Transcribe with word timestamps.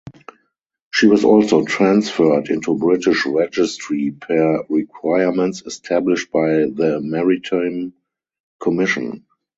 She 0.91 1.05
was 1.05 1.23
also 1.23 1.63
transferred 1.63 2.47
into 2.49 2.75
British 2.75 3.23
registry 3.27 4.09
per 4.09 4.63
requirements 4.67 5.61
established 5.63 6.31
by 6.31 6.47
the 6.49 6.99
Maritime 7.03 7.93
Commission. 8.59 9.27